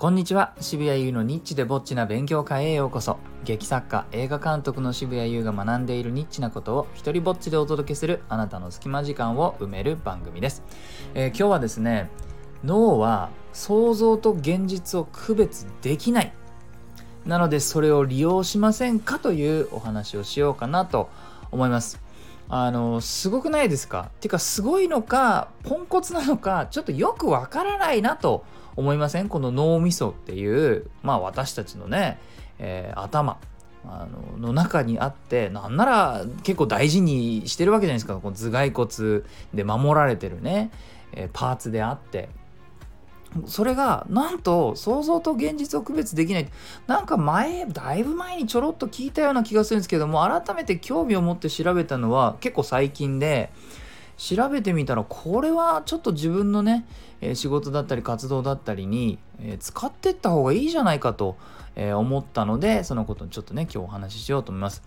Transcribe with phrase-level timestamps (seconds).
[0.00, 0.54] こんにちは。
[0.60, 3.18] 渋谷優のニッチでぼっちな勉強会へようこそ。
[3.42, 10.62] 劇作家映画監督の渋谷優が学んでいるニッチなことを一人ぼっちでお届けするあなたの隙間時間を埋める番組です、
[11.14, 12.10] えー、今日はですね
[12.62, 16.32] 脳は想像と現実を区別できない。
[17.26, 21.08] なのでそれを利用しませんかというお話をしようかなと
[21.50, 22.00] 思います。
[22.48, 24.10] あのすごくないですか？
[24.20, 28.44] てかすごいのかポンコツなのかちょっとよくわからないなと思
[28.78, 29.28] 思いません？
[29.28, 32.18] この脳みそっていうまあ私たちのね、
[32.58, 33.38] えー、頭
[33.84, 38.14] あのの中にあってなんなら結構大事にしてるわけじゃないですか。
[38.14, 40.70] この頭蓋骨で守られてるね、
[41.12, 42.28] えー、パーツであって。
[43.44, 46.48] それがなんと想像と現実を区別できない。
[46.86, 53.50] なんか前だいぶ前にちょろっと聞いたような気がするんですけども改めて興味を持って調べたのは結構最近で
[54.18, 56.86] 調べてみたらこれはちょっと自分のね、
[57.20, 61.36] え仕事だったり活動だったりに、え使ってった方がいいじゃないかと、
[61.76, 64.82] え思ったのでそのことにちょっとね今日お話ししようと思います。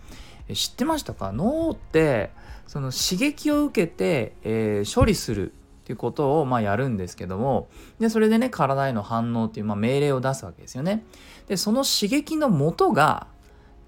[0.52, 1.32] 知ってましたか？
[1.32, 2.30] 脳って
[2.66, 11.04] その刺激を受けて、え処理するっていうことをまあやるんですけどもでそれでね体への反応っていうまあ命令を出すわけですよね。
[11.48, 13.28] でその刺激の元が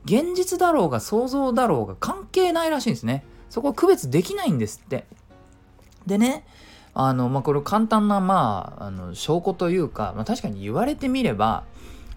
[0.07, 3.25] 現実だろうが想像だろうが関係ないらしいんですね。
[3.51, 5.07] そこを区別できないんですって。
[6.07, 6.45] でね
[6.95, 11.65] あのまあこれ簡単なまああの証拠というか、まあ、確かに言われてみれば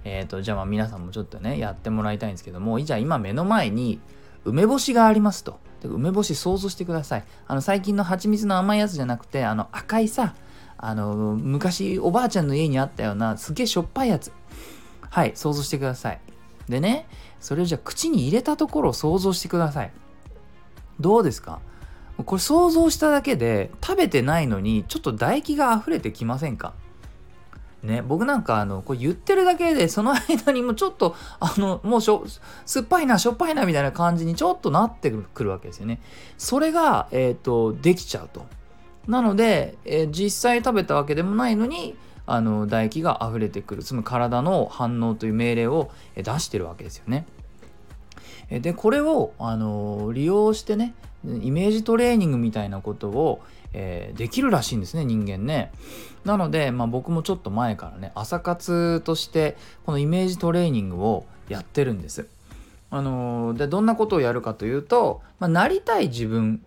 [0.04, 4.00] えっ、ー、とじゃあまあ皆さんもちょっとねやってもらいたいんですけどもじゃあ今目の前に
[4.46, 5.60] 梅干しがありますと。
[5.82, 7.26] で梅干し想像してください。
[7.48, 10.34] あの最近の蜂蜜の甘いやつじゃなくて、あの赤いさ、
[10.78, 14.32] あの昔おばあちゃんの家にあったようなすげえしょっぱいやつ。
[15.10, 16.22] はい、想像してください。
[16.68, 17.08] でね、
[17.40, 19.92] それをじゃあ口に入れたところを想像してください。
[21.00, 21.60] どうですか？
[22.26, 26.74] これ想像しただけで食べてないのにちょっと唾液が溢れてきませんか？
[27.84, 32.26] ね、僕なんかあのこれ言ってるだけでその間にもうちょっと あのもうしょ
[32.66, 36.02] 酸っぱいなしょっぱいなみたいな感じにちょっとなってくるわけですよね。
[36.38, 38.46] それが、えーと、できちゃうと。
[39.08, 47.26] なので、えー、実際食べたわけでもないのにあの唾液が溢れてくるその体の反応という命令を出してるわけですよね。
[48.50, 50.94] でこれを、あの利用してね
[51.26, 53.42] イメージトレーニングみたいなことを、
[53.74, 55.72] えー、できるらしいんですね人間ね。
[56.26, 62.28] なので、まあ、僕もちょっと前からね朝活としてこのイメージトレーニングをやってるんです。
[62.90, 66.64] あのー、でどんなことをやるかというと、まあ、なりたい自分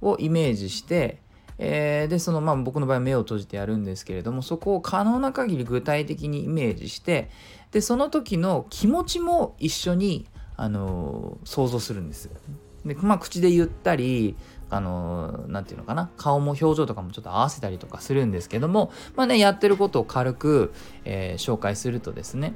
[0.00, 1.18] をイメージして、
[1.58, 7.28] えー、でそのまあ僕の場合目を閉じてやるんですけれどもそこを可能な限り具体的にイメージして
[7.72, 10.26] でその時の気持ちも一緒に、
[10.56, 12.30] あの、想像するんです。
[12.84, 14.36] でまあ口で言ったり
[14.70, 20.72] あの何て言うのかな顔も表情とかもちょっと合わせたりとかするんですけどもまあねやってることを軽く、
[21.04, 22.54] えー、紹介するとですね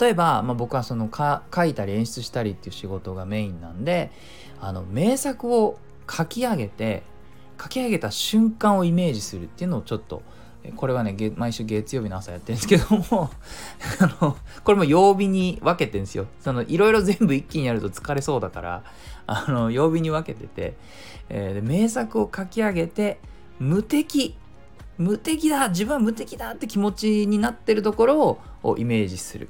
[0.00, 4.10] 例えば、まあ、僕はそのか書いたり演出したりっていう仕事がメインなんで
[4.60, 5.78] あの名作を
[6.10, 7.02] 書き上げて
[7.60, 10.22] 書き上げた瞬間をイメージするっていうのをちょっと
[10.74, 13.30] これはね毎週月曜日の朝やってるんですけども
[14.00, 16.26] あのこれも曜日に分けてるんですよ。
[16.40, 18.82] そのいろいろ全部一気にやると疲れそうだから
[19.26, 20.74] あの曜日に分けてて、
[21.28, 23.18] えー、名作を書き上げて
[23.58, 24.36] 無敵
[24.98, 29.48] 無敵だ自分は無敵だって気持ちになってるところをイメージする。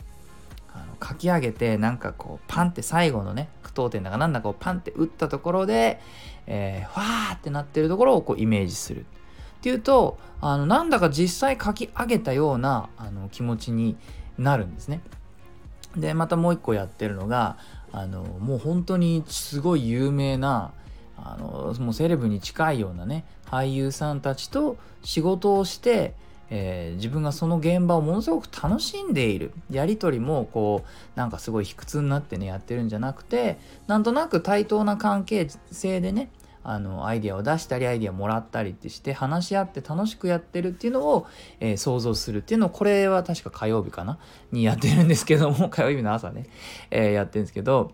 [0.75, 6.01] あの書き上げてなんかこうパンって最後のね句読点だかなんだかをパンって打ったところで、
[6.47, 9.07] えー、ファーってなってるところをこうイメージする
[9.67, 13.97] っていうとあのなんだか実際書き上げたようなあの気持ちに
[14.39, 15.01] なるんですね。
[15.97, 17.57] でまたもう一個やってるのが
[17.91, 20.71] あのもう本当にすごい有名な
[21.17, 26.15] あのもうセレブに近いようなね俳優さんたちと仕事をして、
[26.51, 36.31] えー、自分がその現場をものすごく楽しんでいるやり取りもこうなんかすごい卑屈になってねやってるんじゃなくてなんとなく対等な関係性でね
[36.69, 41.27] あのアイデアを出したりアイデアもらったりってして話し合って楽しくやってるっていうのを、
[41.61, 44.19] えー、想像するっていうのをこれは確か火曜日かな？
[44.51, 46.49] にやってるんですけども火曜日の朝ね、
[46.91, 47.93] えー、やってるんですけど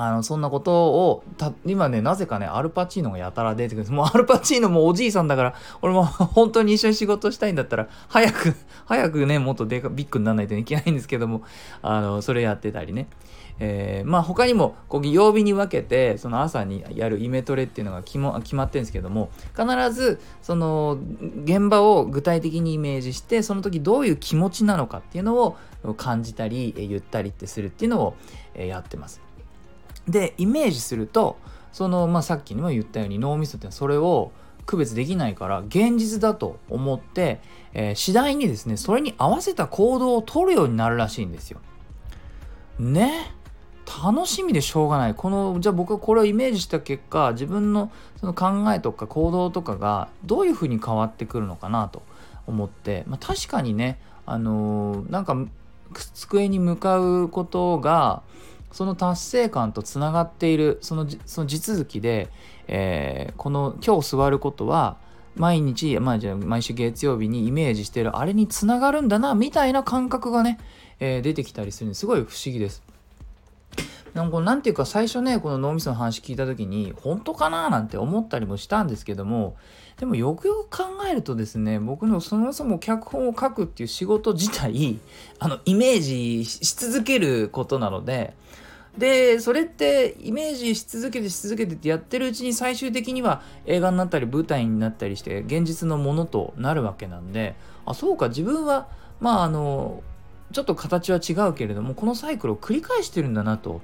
[0.00, 8.54] あのそんなことをた今ねなぜかねアルパチーノがやたら出てくる もうアルパチーノもおじいさんだから俺も本当に一緒に仕事したいんだったら 早く
[8.86, 11.42] 早くねもっとでかビッグにならないといけないんですけども
[11.82, 13.08] あのそれやってたりね
[13.60, 20.96] えー、まあ他にもこう曜日に分けてその朝にやるイメトレっていうのが決決まってるんですけども必ずその
[21.42, 25.56] 現場を具体的にイメージしてその時どういう気持ちなのかっていうのを
[25.96, 28.14] 感じたり言ったりってするっていうのを
[28.56, 29.27] やってます。
[30.08, 31.36] でイメージすると
[31.72, 34.32] その、まあ、さっきにも言ったように脳みそってそれを
[34.66, 37.40] 区別できないから現実だと思って、
[37.72, 41.60] えー、次第にですねそれに合わせた行動をとるようになるらしいんですよ。
[42.78, 43.32] ね？
[44.04, 52.02] 楽しみでしょうがないこのじゃあ僕はこれをイメージした結果自分のその考えとか行動とかがどういうふうに変わってくるのかなと
[52.46, 55.34] 思って、まあ、確かにねあのー、なんか
[56.12, 58.22] 机に向かうことが
[58.72, 62.28] その達成感とつながっているそのその地続きで、
[62.66, 64.96] えー、この今日座ることは
[65.36, 70.58] 毎日、まあ、じゃ毎週月曜日にイメージしてるあれにつながるんだなみたいな感覚がね、
[71.00, 72.82] えー、出てきたりするんですごい不思議です。
[74.14, 79.56] なんかなんていうか最初ねこの脳みその話聞いた時に本当かななんて思ったりもしたんですけども
[79.98, 84.98] でもよくよく考えるとですね僕のそもそも脚本を書くっていう仕事自体
[85.38, 88.34] あのイメージし続けることなので
[88.96, 97.54] でそれってイメージし続けてし続けてってやってるうちに最終的には映画になったり舞台になったりして現実のものとなるわけなんで
[97.84, 98.88] あそうか自分は
[99.20, 100.02] まああの
[100.52, 103.80] ちょっと形は違うけれどもこのサイクルを繰り返してるんだなと。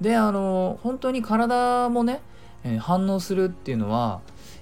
[0.00, 2.22] であの本当に体もね、
[2.64, 4.20] えー、反応するっていうのは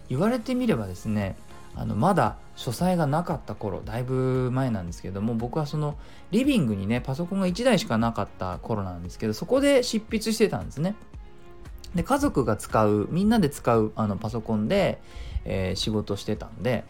[0.09, 1.37] 言われてみればですね
[1.75, 5.97] あのまだ書斎がなかった頃だいぶ前なんですけども僕はその
[6.33, 10.97] リビングにねパソコンが1台しかなかった頃なんですけどそこで執筆してたんですね。
[11.95, 15.01] で家族が使うみんなで使うあのパソコンで、
[15.45, 16.85] えー、仕事してたんで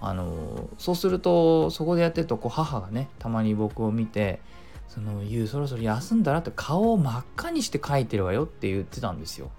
[0.00, 4.40] あのそうするとそこでやってるとこう母がねたまに僕を見て
[4.88, 9.50] 「そのゆうそろそろ休んだら?」って顔を真っ赤にして書いてるわよって言ってたんですよ。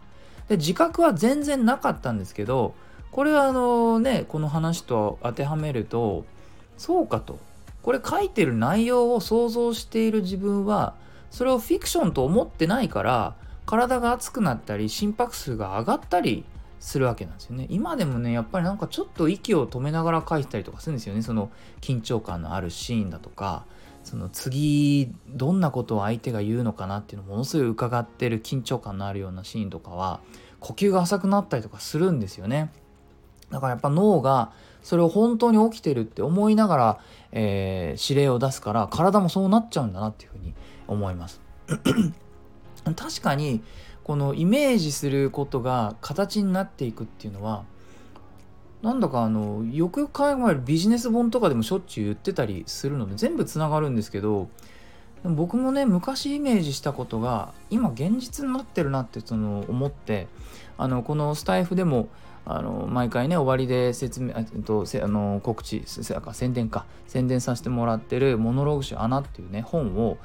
[0.47, 2.75] で自覚は全然なかったんですけど
[3.15, 6.25] これはあのねこの話と当てはめると
[6.75, 7.39] そうかと
[7.81, 10.95] これ書いてる内容を想像している自分は
[11.31, 13.35] それをフィクションと思ってないから
[13.65, 16.43] 体が熱くなったり心拍数が上がったり
[16.81, 17.67] するわけなんですよね。
[17.69, 21.21] 今でもね、やっぱりなんかちょっと息を止めながら書いてたりとかするんですよね。
[21.21, 23.63] その緊張感のあるシーンだとか、
[24.03, 30.19] その次どんなことを相手が言うのかなっていうのものすごい伺ってる緊張感のあるようなシーンとかは
[30.59, 32.71] 呼吸が浅くなったりとかするんですよね。
[33.55, 34.51] だからやっぱ脳が
[34.83, 36.99] それを本当に起きてるって思いながら、
[37.31, 40.53] えー、指令を出すから体もそうなっちゃうんだなっていうふうに
[40.89, 41.39] 思います。
[42.97, 43.63] 確かに
[44.03, 47.63] このイメージすることが形になっていくっていうのは
[48.81, 54.49] なんだかあのよくよく考えるビジネス本とかでもしょっちゅう言ってたりするので全部つながるんですけど
[55.23, 60.27] 僕もね昔イメージしたことが今現実になってるなってその思って
[60.77, 62.09] あのこのスタイフでも
[62.45, 66.85] あの毎回ね終わりで説明あとあの告知宣伝か。
[67.07, 70.17] 宣伝させてもらってる「モノログ集穴」っていうね本を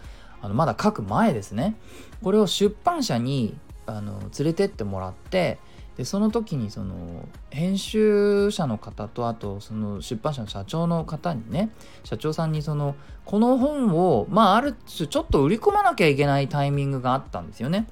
[0.42, 1.76] あのまだ書く前ですね。
[2.22, 5.58] これを出版社にあの連れてってもらって
[5.96, 11.70] でその時にその編集者の方とあとその出版社の社長の方にね
[12.04, 12.94] 社長さんにその
[13.25, 17.87] この本をまあある種ちょっと売り込まなきゃいけないタイミングがあったんですよね。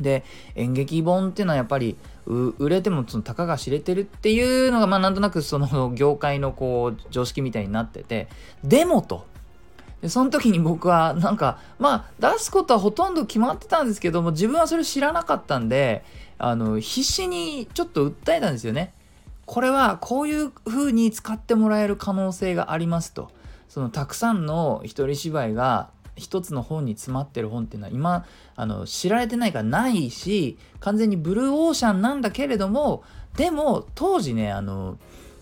[0.00, 0.24] で
[0.56, 1.96] 演劇本っていうのはやっぱり
[2.26, 8.28] 売れてもそのたかが知れてるっていうのがまあなんとなくその業界のこう常識みたいになってて
[8.64, 9.26] でもと
[10.04, 16.04] でその時に僕はなんかまあ出すことはほとんど決まってたんですけども自分はそれ知らなかったんで
[16.36, 18.92] あの必死にちょっと訴えたんですよね。
[19.46, 23.30] これはこういう風に使ってもらえる可能性がありますと。
[23.70, 28.26] そのたくさんの一人芝居が一つの本に詰まってる本っていうのは今
[28.56, 33.04] あの知られてないからないし完全にブルーオーシャンなんだけれども
[33.38, 34.98] でも当時ねあの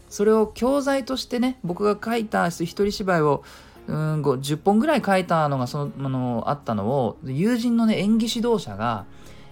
[0.08, 3.42] それを教材としてね僕が書いた一人芝居を
[3.88, 9.06] うん10本ぐらい書いたのがそのあのあったのを友人のね演技指導者が、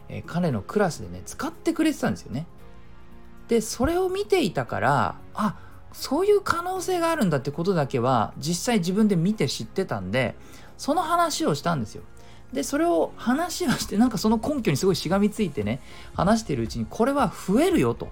[0.09, 2.47] えー、彼のクラスでね使ってくれてたんですよね。
[3.49, 5.59] でそれを見ていたからあ
[5.93, 10.37] そういう可能性があるんだってことだけは実際自分で見て知ってたんで
[10.79, 12.03] その話をしたんですよ。
[12.53, 15.81] でそれを話をしてなんかその根拠にすごいしがみついてね
[16.15, 18.09] 話してるうちにこれは増えるよと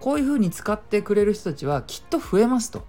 [0.00, 2.84] こういうふうに使ってくれる人たちはきっと増えますと。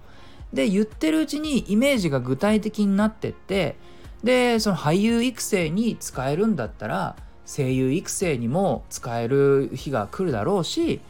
[0.54, 3.76] で言ってるうちにイメージが具体的になってって
[4.24, 7.16] でその俳優育成に使えるんだったら
[7.46, 11.02] 声優育成にも使える日が来るだろうし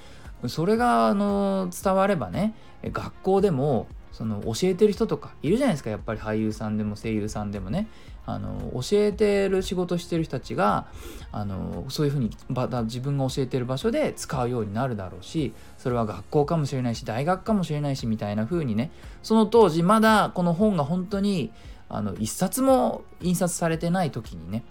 [0.48, 2.54] それがあの伝わればね
[2.84, 3.88] 学校でも
[4.20, 7.88] その教えてる人とかいるじゃないですかやっぱり俳優さんでも声優さんでもね
[8.26, 10.88] あの教えてる仕事してる人たちが
[11.32, 18.92] あのそういうふうに自分が教えてる場所で使うようになるだろうしそれは学校かもしれないし大学かもしれないしみたいな風にね
[19.24, 21.54] その当時まだこの本が本当に
[21.88, 24.66] あの一冊も印刷されてない時にね、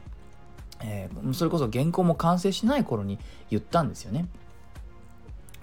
[0.84, 4.28] えー、それこそ原稿も完成しない頃に言ったんですよね。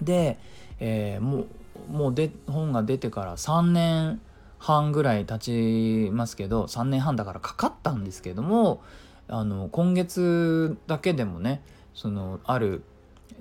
[0.02, 0.38] で、
[0.80, 1.46] えー、もう
[1.90, 4.20] もうで本が出てから3年
[4.58, 8.82] 半ぐらい経ちますけど3年半だからかかったんですけども
[9.28, 11.62] あの今月だけでもね
[11.94, 12.82] そのある、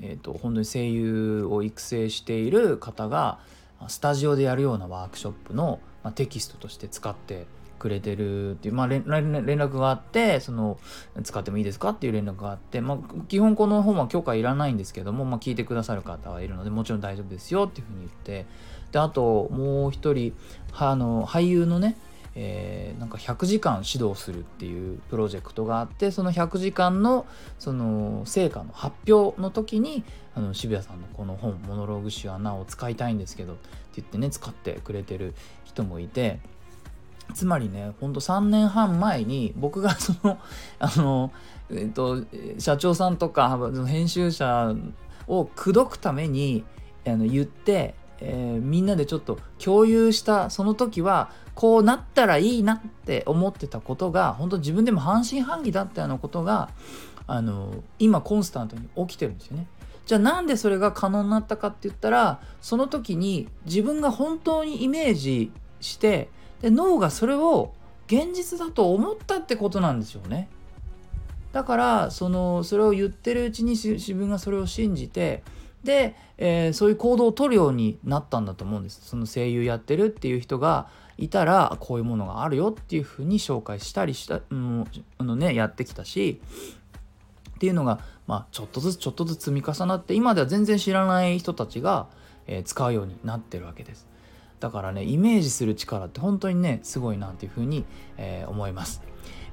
[0.02, 3.40] えーと、本当に声優を育成している方が
[3.88, 7.46] スタジオでやるようなワークショップの、まあ、テキストとして使って
[7.78, 10.78] くれてるっていう、まあ、連絡があってその
[11.24, 18.46] 使ってもいいですかっていう連絡があって、まあ、基本この本は許可いらないんですけども、まあ、聞いてくださる方はいるのでもちろん大丈夫ですよっていうふうに言って
[18.92, 20.34] であともう一人
[20.74, 21.98] あの俳優のね
[22.38, 27.26] えー、なんか100時間指導するっていうプロジェクトがあってその100時間の
[27.60, 30.04] その成果の発表の時に
[30.36, 36.40] あの渋谷さんのこの本「モノローグ集穴」を使いたいんですけどって言ってね使ってくれてる人もいて
[37.34, 40.38] つまりねほんと3年半前に僕が その
[40.80, 41.32] あの、
[41.72, 42.24] えっと、
[42.60, 44.74] 社長さんとか編集者
[45.28, 46.64] を口説くために
[47.06, 56.70] あの言って、えー、みんなでちょっと共有したその時はこうなったらいいなって思ってたことが本当自分でも半信半疑だったようなことが
[57.28, 59.68] あの今コンスタントに起きてるんですよね。
[60.06, 65.52] じゃあなんでそれが可能になったかって言ったらその時に自分が本当にイメージ
[65.82, 66.30] して
[66.66, 67.76] で脳がそれを
[68.08, 70.50] 現実だと思ったってことなんですよね。
[71.52, 75.44] だからそのそれを言ってるうちに自分がそれを信じて
[75.84, 79.00] で、えー、そういう行動をとるようになったんだと思うんです。
[79.04, 84.86] その声優やってるっていう人がいたらこういうものがあるよっていうふうに紹介したりした、うん、
[85.20, 86.42] あのねやってきたし
[87.52, 92.08] っていうのが、まあ、ちょっとずつちょっとずつ積み重なって今では全然知らない人たちが、
[92.48, 94.15] えー、使うようになってるわけです。
[94.66, 97.86] だからねイメージする力って本当にねすごいなっていうふうに、
[98.18, 99.04] えー、思います。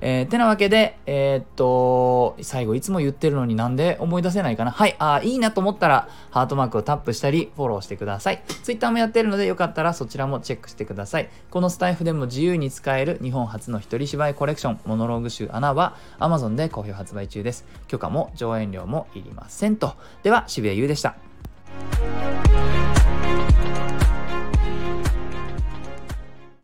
[0.00, 4.73] えー、てなわけで、えー、っと、最後いつも言ってるのになんで思い出せないかな？
[4.73, 8.42] はい、あ、いいなと思ったら、ハートマークをタップしたり、フォローしてください。
[8.64, 11.28] Twitter もやってるので、よかったらそちらもチェックしてください。
[11.50, 17.64] このスタイフでも自由に使える日本初の一人芝居コレクション、モノローグ集穴は Amazon で好評発売中です。
[17.87, 19.95] 許可も上演料もいりませんと。
[20.25, 21.14] では、渋谷優でした。